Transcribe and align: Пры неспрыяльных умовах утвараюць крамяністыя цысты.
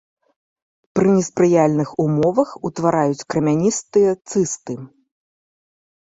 Пры 0.95 1.09
неспрыяльных 1.17 1.89
умовах 2.05 2.55
утвараюць 2.71 3.25
крамяністыя 3.35 4.09
цысты. 4.29 4.81